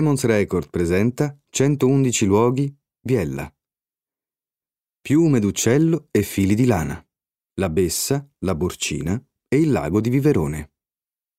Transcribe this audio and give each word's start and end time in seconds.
Lemons 0.00 0.24
Record 0.24 0.70
presenta 0.70 1.38
111 1.50 2.24
luoghi 2.24 2.74
Biella. 2.98 3.52
Piume 4.98 5.40
d'uccello 5.40 6.08
e 6.10 6.22
fili 6.22 6.54
di 6.54 6.64
lana. 6.64 7.06
La 7.60 7.68
Bessa, 7.68 8.26
la 8.38 8.54
Borcina 8.54 9.22
e 9.46 9.58
il 9.58 9.70
lago 9.70 10.00
di 10.00 10.08
Viverone. 10.08 10.70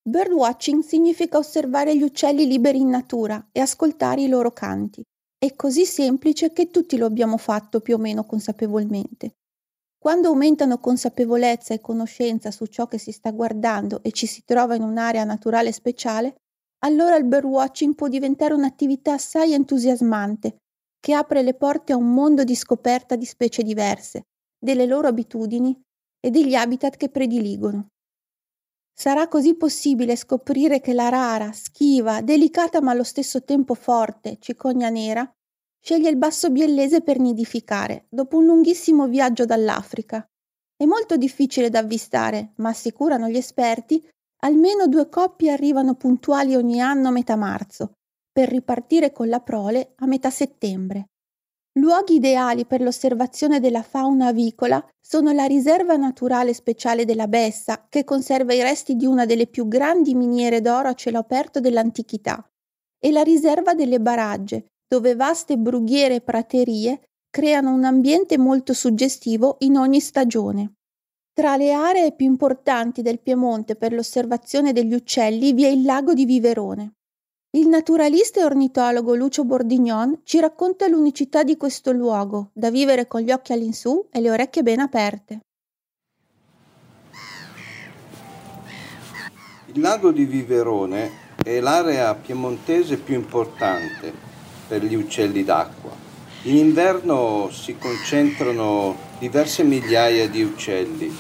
Birdwatching 0.08 0.84
significa 0.84 1.40
osservare 1.40 1.98
gli 1.98 2.04
uccelli 2.04 2.46
liberi 2.46 2.78
in 2.78 2.90
natura 2.90 3.50
e 3.52 3.62
ascoltare 3.62 4.22
i 4.22 4.28
loro 4.28 4.52
canti. 4.52 5.02
È 5.40 5.56
così 5.56 5.88
semplice 5.88 6.54
che 6.54 6.70
tutti 6.70 6.98
lo 6.98 7.08
abbiamo 7.08 7.38
fatto 7.38 7.80
più 7.80 7.96
o 7.96 7.98
meno 7.98 8.26
consapevolmente. 8.28 9.38
Quando 9.98 10.28
aumentano 10.28 10.78
consapevolezza 10.78 11.74
e 11.74 11.82
conoscenza 11.82 12.52
su 12.52 12.68
ciò 12.68 12.88
che 12.88 13.00
si 13.00 13.12
sta 13.12 13.32
guardando 13.32 14.04
e 14.04 14.12
ci 14.12 14.28
si 14.28 14.44
trova 14.46 14.76
in 14.76 14.84
un'area 14.84 15.24
naturale 15.24 15.72
speciale, 15.72 16.36
allora 16.84 17.16
il 17.16 17.26
birdwatching 17.26 17.96
può 17.96 18.08
diventare 18.08 18.54
un'attività 18.54 19.14
assai 19.14 19.54
entusiasmante, 19.54 20.58
che 21.00 21.14
apre 21.14 21.42
le 21.42 21.56
porte 21.56 21.94
a 21.94 21.98
un 21.98 22.14
mondo 22.14 22.44
di 22.44 22.56
scoperta 22.56 23.16
di 23.16 23.26
specie 23.26 23.64
diverse, 23.64 24.24
delle 24.58 24.86
loro 24.86 25.08
abitudini 25.08 25.80
e 26.20 26.30
degli 26.30 26.54
habitat 26.54 26.98
che 26.98 27.10
prediligono. 27.10 27.88
Sarà 28.94 29.28
così 29.28 29.56
possibile 29.56 30.16
scoprire 30.16 30.80
che 30.80 30.94
la 30.94 31.10
rara, 31.10 31.52
schiva, 31.54 32.22
delicata 32.22 32.82
ma 32.82 32.92
allo 32.92 33.04
stesso 33.04 33.44
tempo 33.44 33.74
forte 33.74 34.38
cicogna 34.40 34.90
nera 34.90 35.30
sceglie 35.84 36.10
il 36.10 36.18
basso 36.18 36.52
biellese 36.52 37.02
per 37.02 37.18
nidificare, 37.18 38.06
dopo 38.08 38.38
un 38.38 38.46
lunghissimo 38.46 39.08
viaggio 39.08 39.46
dall'Africa. 39.46 40.24
È 40.76 40.86
molto 40.86 41.18
difficile 41.18 41.70
da 41.70 41.80
avvistare, 41.80 42.54
ma 42.58 42.70
assicurano 42.70 43.28
gli 43.28 43.38
esperti 43.38 44.08
Almeno 44.44 44.88
due 44.88 45.08
coppie 45.08 45.52
arrivano 45.52 45.94
puntuali 45.94 46.56
ogni 46.56 46.82
anno 46.82 47.10
a 47.10 47.12
metà 47.12 47.36
marzo, 47.36 47.94
per 48.32 48.50
ripartire 48.50 49.12
con 49.12 49.30
la 49.30 49.40
prole 49.40 49.94
a 49.98 50.08
metà 50.08 50.30
settembre. 50.32 51.10
Luoghi 51.80 52.16
ideali 52.16 52.66
per 52.66 52.82
l'osservazione 52.82 53.60
della 53.60 53.84
fauna 53.84 54.28
avicola 54.28 54.86
sono 55.00 55.32
la 55.32 55.46
riserva 55.46 55.96
naturale 55.96 56.54
speciale 56.54 57.06
della 57.06 57.28
Bessa, 57.28 57.86
che 57.88 58.04
conserva 58.04 58.54
i 58.54 58.62
resti 58.62 58.96
di 58.96 59.06
una 59.06 59.26
delle 59.26 59.48
più 59.48 59.68
grandi 59.68 60.16
miniere 60.16 60.60
d'oro 60.60 60.90
a 60.90 60.94
cielo 60.96 61.20
aperto 61.20 61.60
dell'antichità, 61.60 62.46
e 63.00 63.12
la 63.12 63.22
riserva 63.22 63.74
delle 63.74 64.02
Baragge, 64.02 64.66
dove 64.88 65.16
vaste 65.16 65.58
brughiere 65.58 66.16
e 66.16 66.22
praterie 66.22 67.02
creano 67.30 67.74
un 67.74 67.86
ambiente 67.86 68.38
molto 68.38 68.74
suggestivo 68.74 69.56
in 69.60 69.78
ogni 69.78 70.02
stagione. 70.02 70.74
Tra 71.34 71.56
le 71.56 71.72
aree 71.72 72.14
più 72.14 72.26
importanti 72.26 73.02
del 73.02 73.22
Piemonte 73.22 73.78
per 73.78 73.94
l'osservazione 73.94 74.74
degli 74.74 74.94
uccelli 74.94 75.54
vi 75.54 75.64
è 75.64 75.70
il 75.70 75.84
lago 75.84 76.14
di 76.14 76.26
Viverone. 76.26 76.96
Il 77.52 77.70
naturalista 77.70 78.42
e 78.42 78.44
ornitologo 78.44 79.16
Lucio 79.16 79.46
Bordignon 79.46 80.22
ci 80.24 80.42
racconta 80.42 80.90
l'unicità 80.90 81.44
di 81.44 81.56
questo 81.56 81.94
luogo, 81.94 82.50
da 82.52 82.70
vivere 82.70 83.08
con 83.08 83.22
gli 83.22 83.32
occhi 83.32 83.54
all'insù 83.54 84.08
e 84.12 84.20
le 84.20 84.30
orecchie 84.30 84.62
ben 84.62 84.80
aperte. 84.80 85.40
Il 89.68 89.80
lago 89.80 90.12
di 90.12 90.26
Viverone 90.26 91.12
è 91.42 91.62
l'area 91.62 92.14
piemontese 92.14 92.98
più 92.98 93.16
importante 93.16 94.14
per 94.68 94.84
gli 94.84 94.96
uccelli 94.96 95.46
d'acqua. 95.46 95.81
In 96.46 96.58
inverno 96.58 97.52
si 97.52 97.76
concentrano 97.78 98.98
diverse 99.20 99.62
migliaia 99.62 100.28
di 100.28 100.42
uccelli, 100.42 101.16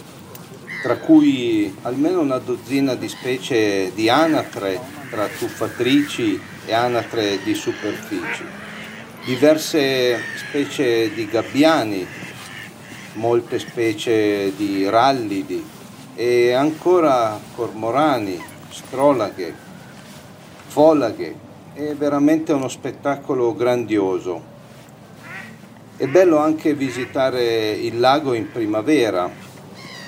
tra 0.81 0.97
cui 0.97 1.77
almeno 1.83 2.22
una 2.22 2.39
dozzina 2.39 2.95
di 2.95 3.08
specie 3.08 3.92
di 3.94 4.09
anatre, 4.09 4.80
tra 5.11 5.27
tuffatrici 5.27 6.42
e 6.65 6.73
anatre 6.73 7.37
di 7.43 7.54
superficie, 7.54 8.45
diverse 9.23 10.20
specie 10.37 11.14
di 11.14 11.27
gabbiani, 11.27 12.04
molte 13.14 13.60
specie 13.60 14.52
di 14.55 14.89
rallidi 14.89 15.64
e 16.15 16.54
ancora 16.54 17.39
cormorani, 17.54 18.42
strolaghe, 18.71 19.54
folaghe. 20.65 21.36
È 21.73 21.93
veramente 21.93 22.54
uno 22.54 22.67
spettacolo 22.67 23.54
grandioso 23.54 24.51
è 26.02 26.08
bello 26.08 26.38
anche 26.39 26.73
visitare 26.73 27.70
il 27.73 28.00
lago 28.00 28.34
in 28.34 28.50
primavera, 28.50 29.30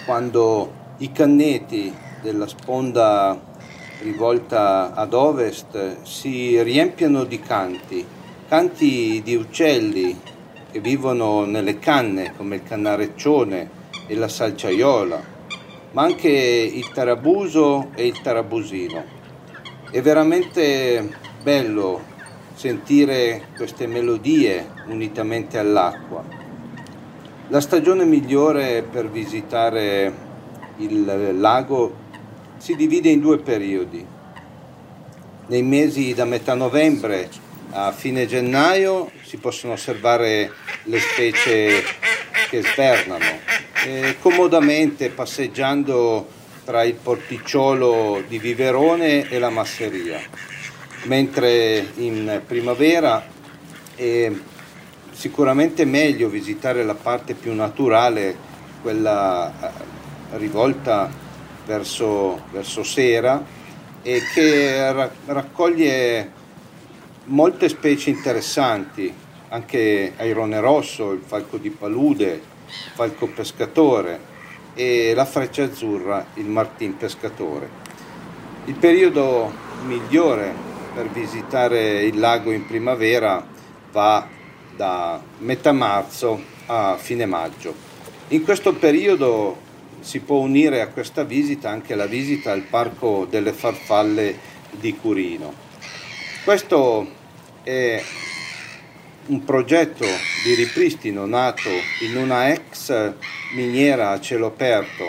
quando 0.05 0.95
i 0.97 1.11
canneti 1.11 1.93
della 2.19 2.47
sponda 2.47 3.39
rivolta 4.01 4.95
ad 4.95 5.13
ovest 5.13 6.01
si 6.01 6.59
riempiono 6.63 7.25
di 7.25 7.39
canti, 7.39 8.03
canti 8.47 9.21
di 9.23 9.35
uccelli 9.35 10.19
che 10.71 10.79
vivono 10.79 11.45
nelle 11.45 11.77
canne 11.77 12.33
come 12.35 12.55
il 12.55 12.63
cannareccione 12.63 13.69
e 14.07 14.15
la 14.15 14.27
salciaiola, 14.27 15.23
ma 15.91 16.01
anche 16.01 16.27
il 16.29 16.89
tarabuso 16.91 17.91
e 17.93 18.07
il 18.07 18.19
tarabusino. 18.19 19.03
È 19.91 20.01
veramente 20.01 21.07
bello 21.43 22.01
sentire 22.55 23.49
queste 23.55 23.85
melodie 23.85 24.72
unitamente 24.85 25.57
all'acqua. 25.57 26.23
La 27.49 27.61
stagione 27.61 28.05
migliore 28.05 28.83
per 28.83 29.09
visitare 29.09 30.13
il 30.77 31.39
lago 31.39 31.95
si 32.57 32.75
divide 32.75 33.09
in 33.09 33.19
due 33.19 33.39
periodi. 33.39 34.05
Nei 35.47 35.61
mesi 35.61 36.13
da 36.13 36.25
metà 36.25 36.53
novembre 36.53 37.29
a 37.71 37.91
fine 37.91 38.25
gennaio 38.25 39.11
si 39.23 39.37
possono 39.37 39.73
osservare 39.73 40.51
le 40.83 40.99
specie 40.99 41.83
che 42.49 42.61
svernano 42.61 43.39
e 43.85 44.15
comodamente 44.21 45.09
passeggiando 45.09 46.27
tra 46.63 46.83
il 46.83 46.93
porticciolo 46.93 48.23
di 48.27 48.39
Viverone 48.39 49.29
e 49.29 49.39
la 49.39 49.49
masseria 49.49 50.21
mentre 51.03 51.85
in 51.95 52.41
primavera 52.45 53.25
è 53.95 54.31
sicuramente 55.13 55.85
meglio 55.85 56.27
visitare 56.27 56.83
la 56.83 56.95
parte 56.95 57.33
più 57.33 57.53
naturale, 57.53 58.35
quella 58.81 59.51
eh, 59.51 60.37
rivolta 60.37 61.09
verso, 61.65 62.41
verso 62.51 62.83
sera 62.83 63.43
e 64.01 64.21
che 64.33 64.91
raccoglie 65.25 66.31
molte 67.25 67.69
specie 67.69 68.09
interessanti, 68.09 69.13
anche 69.49 70.13
Airone 70.17 70.59
rosso, 70.59 71.11
il 71.11 71.21
falco 71.25 71.57
di 71.57 71.69
palude, 71.69 72.31
il 72.33 72.91
falco 72.93 73.27
pescatore 73.27 74.31
e 74.73 75.13
la 75.15 75.25
freccia 75.25 75.63
azzurra, 75.63 76.25
il 76.33 76.47
martin 76.47 76.97
pescatore. 76.97 77.81
Il 78.65 78.75
periodo 78.75 79.51
migliore 79.85 80.53
per 80.93 81.09
visitare 81.09 82.03
il 82.03 82.19
lago 82.19 82.51
in 82.51 82.65
primavera 82.65 83.45
va 83.91 84.27
da 84.75 85.21
metà 85.39 85.71
marzo 85.71 86.41
a 86.67 86.97
fine 86.97 87.25
maggio. 87.25 87.73
In 88.29 88.43
questo 88.43 88.73
periodo 88.73 89.57
si 89.99 90.19
può 90.19 90.37
unire 90.37 90.81
a 90.81 90.87
questa 90.87 91.23
visita 91.23 91.69
anche 91.69 91.95
la 91.95 92.05
visita 92.05 92.51
al 92.51 92.61
Parco 92.61 93.25
delle 93.29 93.53
Farfalle 93.53 94.37
di 94.71 94.95
Curino. 94.95 95.53
Questo 96.43 97.07
è 97.63 98.03
un 99.25 99.43
progetto 99.45 100.05
di 100.43 100.53
ripristino 100.55 101.25
nato 101.25 101.69
in 102.01 102.17
una 102.17 102.51
ex 102.51 103.13
miniera 103.55 104.09
a 104.09 104.19
cielo 104.19 104.47
aperto 104.47 105.05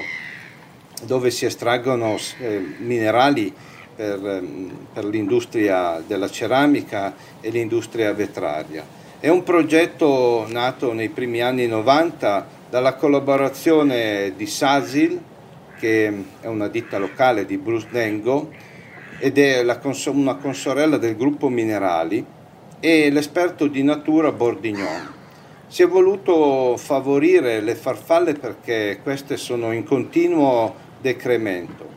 dove 1.02 1.30
si 1.30 1.44
estraggono 1.44 2.16
eh, 2.38 2.58
minerali 2.78 3.52
per, 3.94 4.26
ehm, 4.26 4.86
per 4.92 5.04
l'industria 5.04 6.02
della 6.06 6.30
ceramica 6.30 7.14
e 7.40 7.50
l'industria 7.50 8.12
vetraria. 8.12 9.02
È 9.24 9.30
un 9.30 9.42
progetto 9.42 10.44
nato 10.50 10.92
nei 10.92 11.08
primi 11.08 11.40
anni 11.40 11.66
90 11.66 12.46
dalla 12.68 12.92
collaborazione 12.96 14.34
di 14.36 14.44
Sasil, 14.44 15.18
che 15.78 16.24
è 16.42 16.46
una 16.46 16.68
ditta 16.68 16.98
locale 16.98 17.46
di 17.46 17.56
Bruce 17.56 17.86
Dengo, 17.90 18.50
ed 19.18 19.38
è 19.38 19.78
cons- 19.80 20.04
una 20.12 20.34
consorella 20.34 20.98
del 20.98 21.16
gruppo 21.16 21.48
Minerali, 21.48 22.22
e 22.78 23.08
l'esperto 23.08 23.66
di 23.66 23.82
natura 23.82 24.30
Bordignon. 24.30 25.10
Si 25.68 25.82
è 25.82 25.88
voluto 25.88 26.76
favorire 26.76 27.62
le 27.62 27.76
farfalle 27.76 28.34
perché 28.34 29.00
queste 29.02 29.38
sono 29.38 29.72
in 29.72 29.84
continuo 29.84 30.74
decremento. 31.00 31.88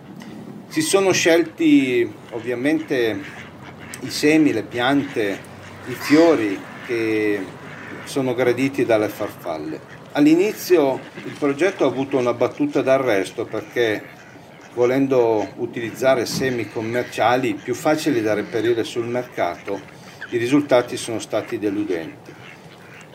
Si 0.69 0.79
sono 0.79 1.11
scelti 1.11 2.09
ovviamente 2.31 3.19
i 3.99 4.09
semi, 4.09 4.53
le 4.53 4.63
piante, 4.63 5.37
i 5.87 5.93
fiori 5.93 6.66
che 6.87 7.43
sono 8.05 8.33
graditi 8.33 8.85
dalle 8.85 9.09
farfalle. 9.09 9.79
All'inizio 10.13 10.99
il 11.25 11.35
progetto 11.37 11.83
ha 11.83 11.87
avuto 11.87 12.17
una 12.17 12.33
battuta 12.33 12.81
d'arresto 12.81 13.45
perché 13.45 14.15
volendo 14.73 15.47
utilizzare 15.57 16.25
semi 16.25 16.69
commerciali 16.69 17.53
più 17.55 17.73
facili 17.73 18.21
da 18.21 18.33
reperire 18.33 18.83
sul 18.83 19.07
mercato, 19.07 19.79
i 20.29 20.37
risultati 20.37 20.97
sono 20.97 21.19
stati 21.19 21.59
deludenti. 21.59 22.33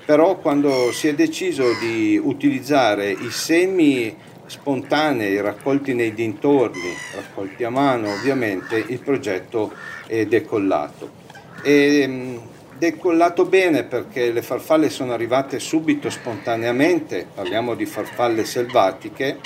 Però 0.05 0.39
quando 0.39 0.91
si 0.93 1.09
è 1.09 1.15
deciso 1.15 1.65
di 1.79 2.21
utilizzare 2.23 3.11
i 3.11 3.31
semi 3.31 4.15
spontanei 4.47 5.41
raccolti 5.41 5.95
nei 5.95 6.13
dintorni, 6.13 6.93
raccolti 7.15 7.65
a 7.65 7.71
mano 7.71 8.13
ovviamente, 8.13 8.77
il 8.77 8.99
progetto 8.99 9.73
è 10.07 10.27
decollato. 10.27 11.11
E, 11.63 12.41
decollato 12.83 13.45
bene 13.45 13.85
perché 13.85 14.33
le 14.33 14.43
farfalle 14.43 14.91
sono 14.91 15.13
arrivate 15.13 15.61
subito 15.61 16.11
spontaneamente, 16.11 17.29
parliamo 17.33 17.77
di 17.77 17.87
farfalle 17.87 18.45
selvatiche, 18.45 19.39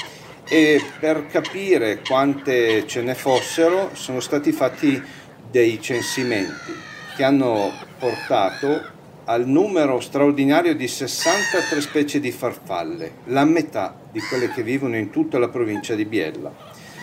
e 0.49 0.83
per 0.99 1.27
capire 1.27 2.01
quante 2.01 2.87
ce 2.87 3.03
ne 3.03 3.15
fossero 3.15 3.91
sono 3.93 4.21
stati 4.21 4.53
fatti 4.53 5.03
dei 5.51 5.79
censimenti 5.83 6.73
che 7.15 7.25
hanno 7.25 7.75
portato 7.99 8.95
al 9.27 9.47
numero 9.47 10.01
straordinario 10.01 10.75
di 10.75 10.89
63 10.89 11.83
specie 11.83 12.21
di 12.21 12.31
farfalle, 12.31 13.17
la 13.25 13.45
metà 13.45 13.99
di 14.11 14.21
quelle 14.21 14.49
che 14.51 14.63
vivono 14.63 14.97
in 14.97 15.11
tutta 15.11 15.39
la 15.39 15.49
provincia 15.49 15.95
di 15.95 16.07
Biella. 16.07 16.55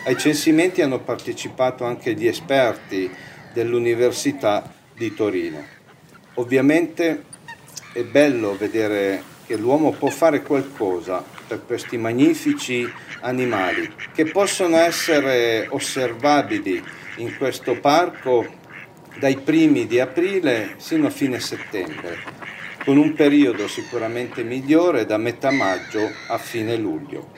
Ai 0.04 0.18
censimenti 0.18 0.82
hanno 0.82 0.98
partecipato 0.98 1.84
anche 1.84 2.12
gli 2.14 2.26
esperti 2.26 3.08
dell'Università 3.52 4.68
di 4.96 5.14
Torino. 5.14 5.73
Ovviamente 6.34 7.24
è 7.92 8.02
bello 8.02 8.56
vedere 8.56 9.22
che 9.46 9.56
l'uomo 9.56 9.92
può 9.92 10.08
fare 10.08 10.42
qualcosa 10.42 11.24
per 11.46 11.64
questi 11.64 11.96
magnifici 11.96 12.90
animali 13.20 13.88
che 14.12 14.24
possono 14.26 14.76
essere 14.78 15.68
osservabili 15.70 16.82
in 17.18 17.36
questo 17.36 17.78
parco 17.78 18.44
dai 19.18 19.36
primi 19.36 19.86
di 19.86 20.00
aprile 20.00 20.74
sino 20.78 21.06
a 21.06 21.10
fine 21.10 21.38
settembre, 21.38 22.18
con 22.84 22.96
un 22.96 23.14
periodo 23.14 23.68
sicuramente 23.68 24.42
migliore 24.42 25.06
da 25.06 25.18
metà 25.18 25.52
maggio 25.52 26.10
a 26.28 26.38
fine 26.38 26.76
luglio. 26.76 27.30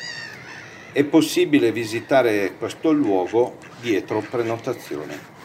È 0.91 1.05
possibile 1.05 1.71
visitare 1.71 2.55
questo 2.59 2.93
luogo 2.93 3.59
dietro 3.83 4.21
prenotazione. 4.21 5.36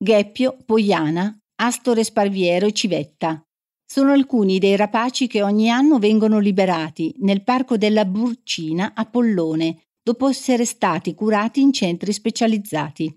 Gheppio, 0.00 0.56
Poiana, 0.64 1.36
Astore 1.60 2.04
Sparviero 2.04 2.66
e 2.66 2.72
Civetta 2.72 3.42
sono 3.84 4.12
alcuni 4.12 4.60
dei 4.60 4.76
rapaci 4.76 5.26
che 5.26 5.42
ogni 5.42 5.70
anno 5.70 5.98
vengono 5.98 6.38
liberati 6.38 7.12
nel 7.18 7.42
parco 7.42 7.76
della 7.76 8.04
Burcina 8.04 8.92
a 8.94 9.06
Pollone, 9.06 9.86
dopo 10.00 10.28
essere 10.28 10.64
stati 10.66 11.14
curati 11.14 11.60
in 11.60 11.72
centri 11.72 12.12
specializzati. 12.12 13.12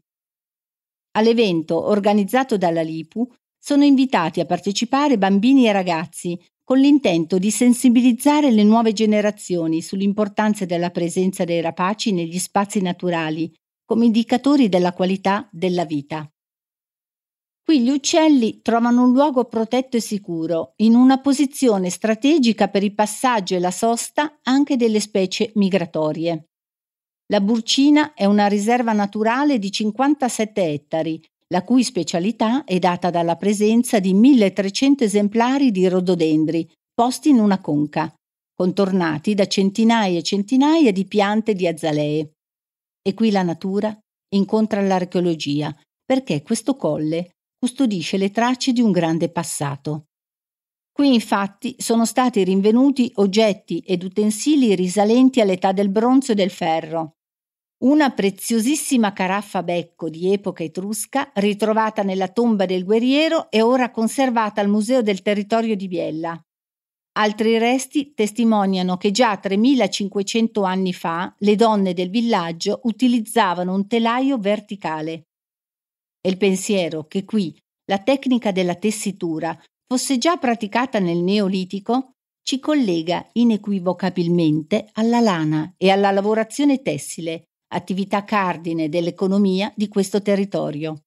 All'evento 1.17 1.85
organizzato 1.85 2.57
dalla 2.57 2.81
Lipu 2.81 3.31
sono 3.59 3.83
invitati 3.83 4.39
a 4.39 4.45
partecipare 4.45 5.19
bambini 5.19 5.67
e 5.67 5.73
ragazzi 5.73 6.39
con 6.63 6.79
l'intento 6.79 7.37
di 7.37 7.51
sensibilizzare 7.51 8.49
le 8.49 8.63
nuove 8.63 8.91
generazioni 8.93 9.83
sull'importanza 9.83 10.65
della 10.65 10.89
presenza 10.89 11.43
dei 11.43 11.61
rapaci 11.61 12.11
negli 12.11 12.39
spazi 12.39 12.81
naturali 12.81 13.53
come 13.85 14.05
indicatori 14.05 14.67
della 14.67 14.93
qualità 14.93 15.47
della 15.51 15.85
vita. 15.85 16.27
Qui 17.63 17.81
gli 17.81 17.89
uccelli 17.89 18.61
trovano 18.61 19.03
un 19.03 19.13
luogo 19.13 19.45
protetto 19.45 19.95
e 19.95 20.01
sicuro, 20.01 20.73
in 20.77 20.95
una 20.95 21.19
posizione 21.19 21.89
strategica 21.89 22.67
per 22.67 22.83
il 22.83 22.93
passaggio 22.93 23.55
e 23.55 23.59
la 23.59 23.71
sosta 23.71 24.39
anche 24.43 24.75
delle 24.75 24.99
specie 24.99 25.51
migratorie. 25.55 26.47
La 27.31 27.39
Burcina 27.39 28.13
è 28.13 28.25
una 28.25 28.47
riserva 28.47 28.91
naturale 28.93 29.57
di 29.57 29.71
57 29.71 30.63
ettari, 30.63 31.23
la 31.47 31.63
cui 31.63 31.83
specialità 31.83 32.63
è 32.63 32.79
data 32.79 33.09
dalla 33.09 33.35
presenza 33.35 33.99
di 33.99 34.13
1300 34.13 35.03
esemplari 35.03 35.71
di 35.71 35.87
rododendri 35.87 36.69
posti 36.93 37.29
in 37.29 37.39
una 37.39 37.59
conca, 37.59 38.13
contornati 38.53 39.33
da 39.33 39.47
centinaia 39.47 40.19
e 40.19 40.23
centinaia 40.23 40.91
di 40.91 41.05
piante 41.05 41.53
di 41.53 41.67
azalee. 41.67 42.31
E 43.01 43.13
qui 43.13 43.31
la 43.31 43.43
natura 43.43 43.97
incontra 44.35 44.81
l'archeologia, 44.81 45.75
perché 46.05 46.41
questo 46.41 46.75
colle 46.75 47.31
custodisce 47.61 48.17
le 48.17 48.31
tracce 48.31 48.71
di 48.71 48.81
un 48.81 48.91
grande 48.91 49.29
passato. 49.29 50.07
Qui 50.91 51.13
infatti 51.13 51.75
sono 51.77 52.07
stati 52.07 52.43
rinvenuti 52.43 53.11
oggetti 53.17 53.83
ed 53.85 54.01
utensili 54.01 54.73
risalenti 54.73 55.41
all'età 55.41 55.71
del 55.71 55.89
bronzo 55.89 56.31
e 56.31 56.35
del 56.35 56.49
ferro. 56.49 57.17
Una 57.83 58.09
preziosissima 58.09 59.13
caraffa 59.13 59.61
becco 59.61 60.09
di 60.09 60.33
epoca 60.33 60.63
etrusca, 60.63 61.29
ritrovata 61.35 62.01
nella 62.01 62.29
tomba 62.29 62.65
del 62.65 62.83
guerriero, 62.83 63.51
è 63.51 63.61
ora 63.61 63.91
conservata 63.91 64.59
al 64.59 64.67
Museo 64.67 65.03
del 65.03 65.21
Territorio 65.21 65.75
di 65.75 65.87
Biella. 65.87 66.43
Altri 67.19 67.59
resti 67.59 68.15
testimoniano 68.15 68.97
che 68.97 69.11
già 69.11 69.37
3500 69.37 70.63
anni 70.63 70.93
fa 70.93 71.31
le 71.37 71.55
donne 71.55 71.93
del 71.93 72.09
villaggio 72.09 72.79
utilizzavano 72.85 73.71
un 73.71 73.85
telaio 73.85 74.39
verticale. 74.39 75.27
È 76.21 76.27
il 76.27 76.37
pensiero 76.37 77.07
che 77.07 77.25
qui 77.25 77.57
la 77.85 77.97
tecnica 77.97 78.51
della 78.51 78.75
tessitura 78.75 79.59
fosse 79.87 80.19
già 80.19 80.37
praticata 80.37 80.99
nel 80.99 81.17
Neolitico 81.17 82.11
ci 82.43 82.59
collega 82.59 83.27
inequivocabilmente 83.33 84.89
alla 84.93 85.19
lana 85.19 85.73
e 85.77 85.89
alla 85.89 86.11
lavorazione 86.11 86.83
tessile, 86.83 87.45
attività 87.73 88.23
cardine 88.23 88.87
dell'economia 88.87 89.73
di 89.75 89.87
questo 89.87 90.21
territorio. 90.21 91.01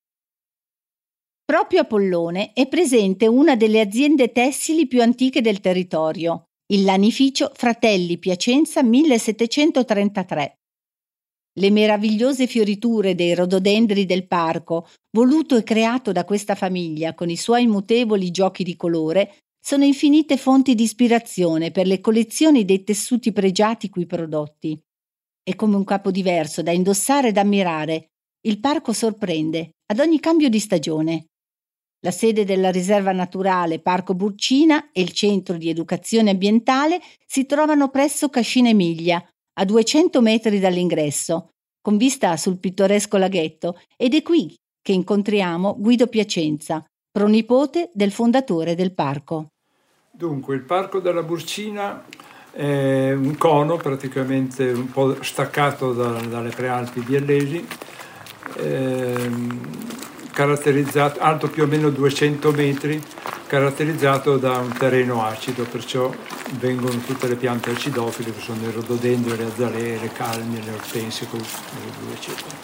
Proprio 1.44 1.82
a 1.82 1.84
Pollone 1.84 2.52
è 2.52 2.66
presente 2.66 3.28
una 3.28 3.54
delle 3.54 3.80
aziende 3.80 4.32
tessili 4.32 4.88
più 4.88 5.00
antiche 5.00 5.40
del 5.40 5.60
territorio, 5.60 6.46
il 6.72 6.84
lanificio 6.84 7.52
Fratelli 7.54 8.18
Piacenza 8.18 8.82
1733, 8.82 10.63
le 11.56 11.70
meravigliose 11.70 12.46
fioriture 12.46 13.14
dei 13.14 13.34
rododendri 13.34 14.06
del 14.06 14.26
parco, 14.26 14.88
voluto 15.16 15.56
e 15.56 15.62
creato 15.62 16.12
da 16.12 16.24
questa 16.24 16.54
famiglia 16.54 17.14
con 17.14 17.30
i 17.30 17.36
suoi 17.36 17.66
mutevoli 17.66 18.30
giochi 18.30 18.64
di 18.64 18.76
colore, 18.76 19.36
sono 19.64 19.84
infinite 19.84 20.36
fonti 20.36 20.74
di 20.74 20.82
ispirazione 20.82 21.70
per 21.70 21.86
le 21.86 22.00
collezioni 22.00 22.64
dei 22.64 22.82
tessuti 22.84 23.32
pregiati 23.32 23.88
qui 23.88 24.04
prodotti. 24.04 24.78
È 25.42 25.54
come 25.54 25.76
un 25.76 25.84
capo 25.84 26.10
diverso 26.10 26.62
da 26.62 26.70
indossare 26.70 27.28
e 27.28 27.32
da 27.32 27.40
ammirare. 27.40 28.10
Il 28.46 28.60
parco 28.60 28.92
sorprende 28.92 29.70
ad 29.86 30.00
ogni 30.00 30.20
cambio 30.20 30.48
di 30.48 30.58
stagione. 30.58 31.26
La 32.04 32.10
sede 32.10 32.44
della 32.44 32.70
riserva 32.70 33.12
naturale 33.12 33.80
Parco 33.80 34.14
Burcina 34.14 34.90
e 34.92 35.00
il 35.00 35.12
centro 35.12 35.56
di 35.56 35.70
educazione 35.70 36.30
ambientale 36.30 37.00
si 37.26 37.46
trovano 37.46 37.88
presso 37.88 38.28
Cascina 38.28 38.68
Emilia, 38.68 39.26
a 39.54 39.64
200 39.64 40.20
metri 40.20 40.58
dall'ingresso, 40.58 41.50
con 41.80 41.96
vista 41.96 42.36
sul 42.36 42.58
pittoresco 42.58 43.16
laghetto, 43.16 43.80
ed 43.96 44.14
è 44.14 44.22
qui 44.22 44.54
che 44.80 44.92
incontriamo 44.92 45.76
Guido 45.78 46.06
Piacenza, 46.06 46.84
pronipote 47.10 47.90
del 47.92 48.10
fondatore 48.10 48.74
del 48.74 48.92
parco. 48.92 49.48
Dunque, 50.10 50.54
il 50.54 50.62
Parco 50.62 51.00
della 51.00 51.22
Burcina 51.22 52.04
è 52.52 53.12
un 53.12 53.36
cono 53.36 53.76
praticamente 53.76 54.70
un 54.70 54.88
po' 54.90 55.20
staccato 55.22 55.92
da, 55.92 56.20
dalle 56.20 56.50
prealpi 56.50 57.00
biellesi, 57.00 57.66
ehm, 58.58 60.30
caratterizzato, 60.30 61.18
alto 61.18 61.48
più 61.48 61.64
o 61.64 61.66
meno 61.66 61.90
200 61.90 62.52
metri, 62.52 63.02
caratterizzato 63.46 64.36
da 64.36 64.58
un 64.58 64.72
terreno 64.72 65.24
acido, 65.24 65.64
perciò 65.64 66.12
vengono 66.58 66.98
tutte 67.06 67.28
le 67.28 67.36
piante 67.36 67.70
acidofile 67.70 68.32
che 68.32 68.40
sono 68.40 68.66
i 68.66 68.70
rododendri, 68.72 69.36
le 69.36 69.44
azalee, 69.44 69.98
le 70.00 70.12
calme, 70.12 70.60
le 70.64 70.72
ortensie, 70.72 71.26
eccetera. 72.12 72.56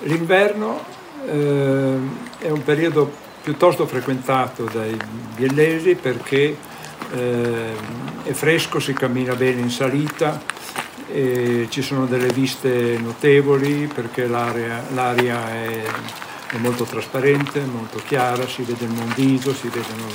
L'inverno 0.00 0.82
eh, 1.26 1.98
è 2.38 2.50
un 2.50 2.62
periodo 2.64 3.12
piuttosto 3.42 3.86
frequentato 3.86 4.64
dai 4.64 4.96
biellesi 5.34 5.94
perché 5.94 6.56
eh, 7.12 7.72
è 8.22 8.32
fresco, 8.32 8.80
si 8.80 8.92
cammina 8.92 9.34
bene 9.34 9.60
in 9.60 9.70
salita, 9.70 10.58
ci 11.12 11.82
sono 11.82 12.06
delle 12.06 12.28
viste 12.28 12.96
notevoli 12.98 13.90
perché 13.92 14.28
l'aria, 14.28 14.80
l'aria 14.94 15.48
è 15.48 15.82
è 16.50 16.56
molto 16.56 16.84
trasparente, 16.84 17.60
molto 17.60 18.00
chiara, 18.04 18.46
si 18.46 18.62
vede 18.62 18.84
il 18.84 18.90
Monviso, 18.90 19.54
si 19.54 19.68
vedono 19.68 20.08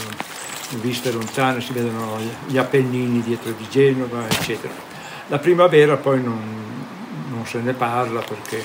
viste 0.81 1.11
lontane, 1.11 1.61
si 1.61 1.73
vedono 1.73 2.17
gli 2.47 2.57
Appennini 2.57 3.21
dietro 3.21 3.51
di 3.51 3.67
Genova, 3.69 4.27
eccetera. 4.27 4.73
La 5.27 5.39
primavera 5.39 5.95
poi 5.95 6.21
non, 6.21 6.41
non 7.29 7.45
se 7.45 7.59
ne 7.59 7.73
parla 7.73 8.21
perché 8.21 8.63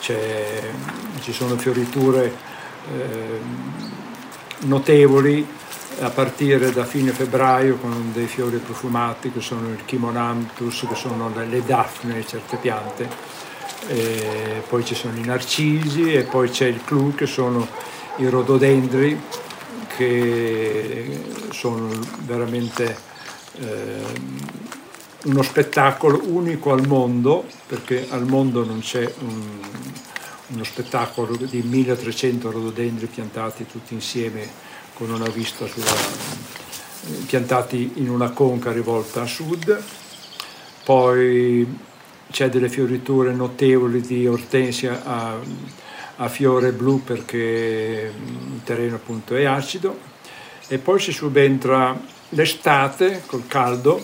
ci 0.00 1.32
sono 1.32 1.56
fioriture 1.56 2.34
eh, 2.92 3.40
notevoli 4.66 5.46
a 6.00 6.10
partire 6.10 6.72
da 6.72 6.84
fine 6.84 7.12
febbraio 7.12 7.76
con 7.76 8.10
dei 8.12 8.26
fiori 8.26 8.58
profumati 8.58 9.30
che 9.30 9.40
sono 9.40 9.68
il 9.68 9.84
chimonanthus, 9.84 10.86
che 10.88 10.94
sono 10.94 11.32
le 11.34 11.64
daphne, 11.64 12.26
certe 12.26 12.56
piante, 12.56 13.08
e 13.86 14.62
poi 14.68 14.84
ci 14.84 14.94
sono 14.94 15.16
i 15.16 15.24
narcisi 15.24 16.12
e 16.12 16.22
poi 16.22 16.50
c'è 16.50 16.66
il 16.66 16.82
clou 16.84 17.14
che 17.14 17.26
sono 17.26 17.66
i 18.16 18.28
rododendri 18.28 19.20
che 19.96 21.20
sono 21.50 21.88
veramente 22.24 22.96
eh, 23.58 24.02
uno 25.24 25.42
spettacolo 25.42 26.20
unico 26.24 26.72
al 26.72 26.86
mondo, 26.86 27.46
perché 27.66 28.06
al 28.10 28.26
mondo 28.26 28.64
non 28.64 28.80
c'è 28.80 29.10
un, 29.20 29.42
uno 30.48 30.64
spettacolo 30.64 31.36
di 31.36 31.62
1300 31.62 32.50
rododendri 32.50 33.06
piantati 33.06 33.66
tutti 33.66 33.94
insieme 33.94 34.46
con 34.94 35.10
una 35.10 35.28
vista 35.28 35.66
sulla, 35.66 35.94
piantati 37.26 37.92
in 37.96 38.10
una 38.10 38.30
conca 38.30 38.72
rivolta 38.72 39.22
a 39.22 39.26
sud. 39.26 39.82
Poi 40.84 41.66
c'è 42.30 42.48
delle 42.48 42.68
fioriture 42.68 43.32
notevoli 43.32 44.00
di 44.00 44.26
ortensia 44.26 45.04
a, 45.04 45.38
a 46.16 46.28
fiore 46.28 46.72
blu 46.72 47.02
perché 47.02 48.12
il 48.12 48.60
terreno 48.64 48.96
appunto 48.96 49.36
è 49.36 49.44
acido. 49.44 50.12
E 50.68 50.78
poi 50.78 50.98
si 50.98 51.12
subentra 51.12 51.98
l'estate 52.30 53.22
col 53.26 53.46
caldo 53.46 54.02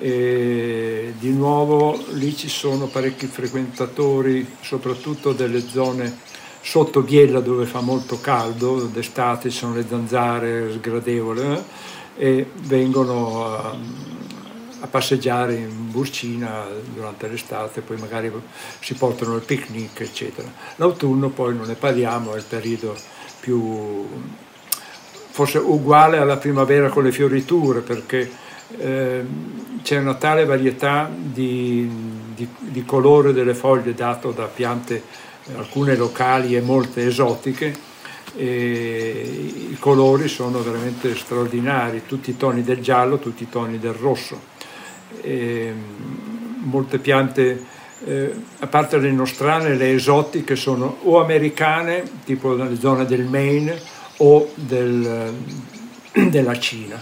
e 0.00 1.14
di 1.18 1.32
nuovo 1.32 1.98
lì 2.12 2.36
ci 2.36 2.48
sono 2.48 2.86
parecchi 2.86 3.26
frequentatori 3.26 4.46
soprattutto 4.60 5.32
delle 5.32 5.66
zone 5.66 6.26
sotto 6.60 7.02
Biella 7.02 7.40
dove 7.40 7.66
fa 7.66 7.80
molto 7.80 8.20
caldo. 8.20 8.86
D'estate 8.86 9.50
ci 9.50 9.58
sono 9.58 9.74
le 9.74 9.86
zanzare 9.88 10.70
sgradevoli 10.72 11.40
eh, 11.40 11.62
e 12.16 12.50
vengono 12.62 13.44
a, 13.44 13.76
a, 14.80 14.86
passeggiare 14.86 15.54
in 15.54 15.90
Burcina 15.90 16.66
durante 16.92 17.28
l'estate 17.28 17.80
poi 17.80 17.96
magari 17.96 18.30
si 18.80 18.94
portano 18.94 19.36
il 19.36 19.42
picnic 19.42 20.00
eccetera 20.00 20.50
l'autunno 20.76 21.28
poi 21.28 21.54
non 21.54 21.66
ne 21.66 21.74
parliamo 21.74 22.34
è 22.34 22.36
il 22.36 22.44
periodo 22.48 22.96
più 23.40 24.06
forse 25.38 25.58
uguale 25.58 26.18
alla 26.18 26.36
primavera 26.36 26.88
con 26.88 27.04
le 27.04 27.12
fioriture, 27.12 27.78
perché 27.78 28.28
eh, 28.76 29.24
c'è 29.82 29.98
una 29.98 30.14
tale 30.14 30.44
varietà 30.44 31.08
di, 31.16 31.88
di, 32.34 32.48
di, 32.58 32.84
colore 32.84 33.32
delle 33.32 33.54
foglie 33.54 33.94
dato 33.94 34.32
da 34.32 34.46
piante, 34.46 35.00
alcune 35.56 35.94
locali 35.94 36.56
e 36.56 36.60
molte 36.60 37.06
esotiche, 37.06 37.72
e 38.34 39.52
i 39.70 39.76
colori 39.78 40.26
sono 40.26 40.60
veramente 40.60 41.14
straordinari, 41.14 42.02
tutti 42.04 42.30
i 42.30 42.36
toni 42.36 42.64
del 42.64 42.80
giallo, 42.80 43.20
tutti 43.20 43.44
i 43.44 43.48
toni 43.48 43.78
del 43.78 43.94
rosso. 43.94 44.56
E 45.20 45.72
molte 46.62 46.98
piante, 46.98 47.64
eh, 48.04 48.34
a 48.58 48.66
parte 48.66 48.98
le 48.98 49.10
nostrane, 49.10 49.74
le 49.74 49.92
esotiche 49.92 50.56
sono 50.56 50.98
o 51.02 51.20
americane, 51.20 52.02
tipo 52.24 52.54
nelle 52.54 52.78
zone 52.78 53.04
del 53.06 53.24
Maine, 53.24 53.80
o 54.18 54.50
del, 54.54 55.32
della 56.30 56.58
Cina. 56.58 57.00